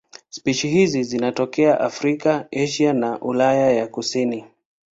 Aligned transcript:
Spishi 0.29 0.67
hizi 0.67 1.03
zinatokea 1.03 1.79
Afrika, 1.79 2.47
Asia 2.51 2.93
na 2.93 3.19
Ulaya 3.19 3.71
ya 3.71 3.87
kusini. 3.87 4.45